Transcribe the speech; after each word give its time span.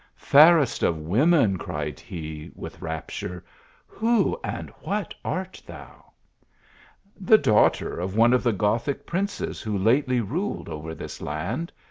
"Fairest 0.15 0.81
of 0.81 0.97
women," 0.97 1.57
cried 1.59 1.99
he, 1.99 2.49
with 2.55 2.81
rapture," 2.81 3.45
who 4.01 4.35
and 4.43 4.71
what 4.81 5.13
art 5.23 5.61
thou?"" 5.67 6.05
The 7.29 7.37
daughter 7.37 7.99
of 7.99 8.17
one 8.17 8.33
of 8.33 8.41
the 8.41 8.51
Gothic 8.51 9.05
princes 9.05 9.61
who 9.61 9.77
lately 9.77 10.19
ruled 10.19 10.69
over 10.69 10.95
this 10.95 11.21
land. 11.21 11.71